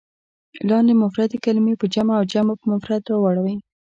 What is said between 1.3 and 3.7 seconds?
کلمې په جمع او جمع په مفرد راوړئ.